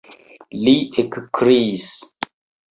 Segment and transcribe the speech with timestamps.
[0.63, 0.73] li
[1.05, 1.89] ekkriis.